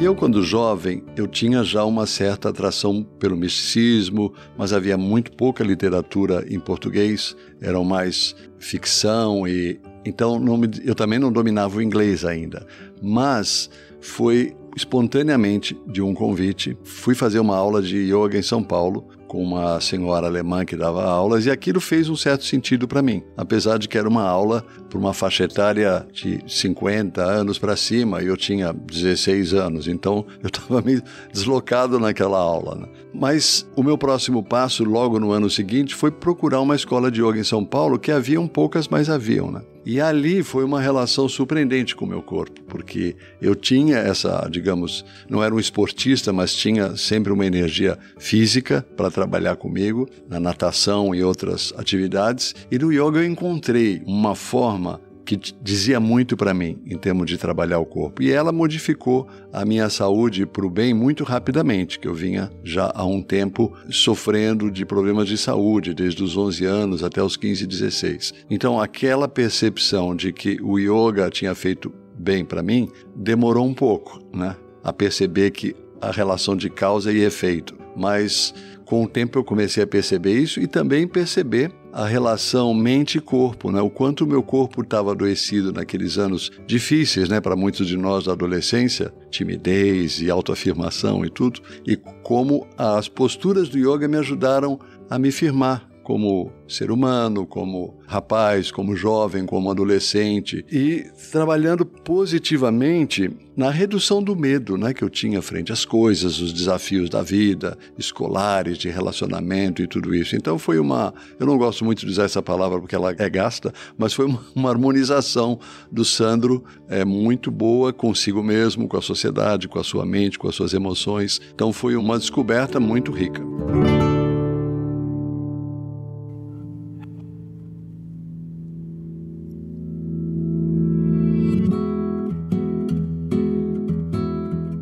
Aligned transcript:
Eu, 0.00 0.14
quando 0.14 0.42
jovem, 0.42 1.04
eu 1.14 1.26
tinha 1.26 1.62
já 1.62 1.84
uma 1.84 2.06
certa 2.06 2.48
atração 2.48 3.02
pelo 3.18 3.36
misticismo, 3.36 4.32
mas 4.56 4.72
havia 4.72 4.96
muito 4.96 5.30
pouca 5.30 5.62
literatura 5.62 6.42
em 6.48 6.58
português, 6.58 7.36
eram 7.60 7.84
mais 7.84 8.34
ficção 8.58 9.46
e 9.46 9.78
então 10.02 10.40
me, 10.56 10.70
eu 10.86 10.94
também 10.94 11.18
não 11.18 11.30
dominava 11.30 11.76
o 11.76 11.82
inglês 11.82 12.24
ainda. 12.24 12.66
Mas 13.02 13.68
foi 14.00 14.56
espontaneamente 14.76 15.78
de 15.86 16.02
um 16.02 16.14
convite, 16.14 16.76
fui 16.84 17.14
fazer 17.14 17.40
uma 17.40 17.56
aula 17.56 17.82
de 17.82 18.12
yoga 18.12 18.38
em 18.38 18.42
São 18.42 18.62
Paulo 18.62 19.06
com 19.30 19.40
uma 19.40 19.80
senhora 19.80 20.26
alemã 20.26 20.64
que 20.64 20.74
dava 20.74 21.04
aulas 21.04 21.46
e 21.46 21.52
aquilo 21.52 21.80
fez 21.80 22.08
um 22.08 22.16
certo 22.16 22.44
sentido 22.44 22.88
para 22.88 23.00
mim, 23.00 23.22
apesar 23.36 23.78
de 23.78 23.88
que 23.88 23.96
era 23.96 24.08
uma 24.08 24.24
aula 24.24 24.64
para 24.88 24.98
uma 24.98 25.14
faixa 25.14 25.44
etária 25.44 26.04
de 26.12 26.42
50 26.48 27.22
anos 27.22 27.56
para 27.56 27.76
cima 27.76 28.20
e 28.20 28.26
eu 28.26 28.36
tinha 28.36 28.72
16 28.72 29.54
anos, 29.54 29.86
então 29.86 30.26
eu 30.42 30.48
estava 30.48 30.82
meio 30.82 31.00
deslocado 31.32 32.00
naquela 32.00 32.38
aula. 32.38 32.74
Né? 32.74 32.88
Mas 33.14 33.70
o 33.76 33.84
meu 33.84 33.96
próximo 33.96 34.42
passo, 34.42 34.82
logo 34.82 35.20
no 35.20 35.30
ano 35.30 35.48
seguinte, 35.48 35.94
foi 35.94 36.10
procurar 36.10 36.60
uma 36.60 36.74
escola 36.74 37.08
de 37.08 37.22
yoga 37.22 37.38
em 37.38 37.44
São 37.44 37.64
Paulo 37.64 38.00
que 38.00 38.10
haviam 38.10 38.48
poucas, 38.48 38.88
mas 38.88 39.08
haviam, 39.08 39.52
né? 39.52 39.62
E 39.84 40.00
ali 40.00 40.42
foi 40.42 40.62
uma 40.62 40.80
relação 40.80 41.28
surpreendente 41.28 41.96
com 41.96 42.04
o 42.04 42.08
meu 42.08 42.22
corpo, 42.22 42.60
porque 42.62 43.16
eu 43.40 43.54
tinha 43.54 43.96
essa, 43.96 44.46
digamos, 44.50 45.04
não 45.28 45.42
era 45.42 45.54
um 45.54 45.58
esportista, 45.58 46.32
mas 46.32 46.54
tinha 46.54 46.96
sempre 46.96 47.32
uma 47.32 47.46
energia 47.46 47.98
física 48.18 48.86
para 48.96 49.10
trabalhar 49.10 49.56
comigo, 49.56 50.08
na 50.28 50.38
natação 50.38 51.14
e 51.14 51.24
outras 51.24 51.72
atividades. 51.76 52.54
E 52.70 52.78
no 52.78 52.92
yoga 52.92 53.20
eu 53.20 53.24
encontrei 53.24 54.02
uma 54.06 54.34
forma 54.34 55.00
que 55.30 55.54
dizia 55.62 56.00
muito 56.00 56.36
para 56.36 56.52
mim 56.52 56.76
em 56.84 56.98
termos 56.98 57.24
de 57.26 57.38
trabalhar 57.38 57.78
o 57.78 57.86
corpo. 57.86 58.20
E 58.20 58.32
ela 58.32 58.50
modificou 58.50 59.28
a 59.52 59.64
minha 59.64 59.88
saúde 59.88 60.44
para 60.44 60.66
o 60.66 60.70
bem 60.70 60.92
muito 60.92 61.22
rapidamente, 61.22 62.00
que 62.00 62.08
eu 62.08 62.14
vinha 62.14 62.50
já 62.64 62.90
há 62.92 63.04
um 63.04 63.22
tempo 63.22 63.72
sofrendo 63.88 64.72
de 64.72 64.84
problemas 64.84 65.28
de 65.28 65.38
saúde, 65.38 65.94
desde 65.94 66.24
os 66.24 66.36
11 66.36 66.64
anos 66.64 67.04
até 67.04 67.22
os 67.22 67.36
15, 67.36 67.64
16. 67.64 68.34
Então, 68.50 68.80
aquela 68.80 69.28
percepção 69.28 70.16
de 70.16 70.32
que 70.32 70.58
o 70.60 70.80
yoga 70.80 71.30
tinha 71.30 71.54
feito 71.54 71.94
bem 72.18 72.44
para 72.44 72.60
mim 72.60 72.88
demorou 73.14 73.64
um 73.64 73.74
pouco, 73.74 74.20
né? 74.34 74.56
A 74.82 74.92
perceber 74.92 75.52
que 75.52 75.76
a 76.00 76.10
relação 76.10 76.56
de 76.56 76.68
causa 76.68 77.12
e 77.12 77.20
efeito. 77.20 77.76
Mas 77.96 78.52
com 78.84 79.04
o 79.04 79.08
tempo 79.08 79.38
eu 79.38 79.44
comecei 79.44 79.84
a 79.84 79.86
perceber 79.86 80.32
isso 80.32 80.58
e 80.58 80.66
também 80.66 81.06
perceber 81.06 81.70
a 81.92 82.06
relação 82.06 82.72
mente 82.72 83.20
corpo, 83.20 83.70
né? 83.70 83.80
O 83.80 83.90
quanto 83.90 84.24
o 84.24 84.26
meu 84.26 84.42
corpo 84.42 84.82
estava 84.82 85.12
adoecido 85.12 85.72
naqueles 85.72 86.18
anos 86.18 86.50
difíceis, 86.66 87.28
né, 87.28 87.40
para 87.40 87.56
muitos 87.56 87.86
de 87.86 87.96
nós 87.96 88.24
da 88.24 88.32
adolescência, 88.32 89.12
timidez 89.30 90.20
e 90.20 90.30
autoafirmação 90.30 91.24
e 91.24 91.30
tudo, 91.30 91.60
e 91.86 91.96
como 92.22 92.66
as 92.78 93.08
posturas 93.08 93.68
do 93.68 93.78
yoga 93.78 94.06
me 94.06 94.16
ajudaram 94.16 94.78
a 95.08 95.18
me 95.18 95.32
firmar 95.32 95.89
como 96.10 96.50
ser 96.66 96.90
humano, 96.90 97.46
como 97.46 98.00
rapaz, 98.04 98.72
como 98.72 98.96
jovem, 98.96 99.46
como 99.46 99.70
adolescente 99.70 100.66
e 100.68 101.06
trabalhando 101.30 101.86
positivamente 101.86 103.30
na 103.56 103.70
redução 103.70 104.20
do 104.20 104.34
medo, 104.34 104.76
né, 104.76 104.92
que 104.92 105.04
eu 105.04 105.08
tinha 105.08 105.40
frente 105.40 105.70
às 105.70 105.84
coisas, 105.84 106.40
os 106.40 106.52
desafios 106.52 107.08
da 107.08 107.22
vida, 107.22 107.78
escolares, 107.96 108.76
de 108.76 108.88
relacionamento 108.88 109.82
e 109.82 109.86
tudo 109.86 110.12
isso. 110.12 110.34
Então 110.34 110.58
foi 110.58 110.80
uma, 110.80 111.14
eu 111.38 111.46
não 111.46 111.56
gosto 111.56 111.84
muito 111.84 112.04
de 112.04 112.10
usar 112.10 112.24
essa 112.24 112.42
palavra 112.42 112.80
porque 112.80 112.96
ela 112.96 113.14
é 113.16 113.30
gasta, 113.30 113.72
mas 113.96 114.12
foi 114.12 114.26
uma, 114.56 114.68
harmonização 114.68 115.60
do 115.92 116.04
Sandro 116.04 116.64
é 116.88 117.04
muito 117.04 117.52
boa 117.52 117.92
consigo 117.92 118.42
mesmo, 118.42 118.88
com 118.88 118.96
a 118.96 119.02
sociedade, 119.02 119.68
com 119.68 119.78
a 119.78 119.84
sua 119.84 120.04
mente, 120.04 120.40
com 120.40 120.48
as 120.48 120.56
suas 120.56 120.74
emoções. 120.74 121.40
Então 121.54 121.72
foi 121.72 121.94
uma 121.94 122.18
descoberta 122.18 122.80
muito 122.80 123.12
rica. 123.12 123.40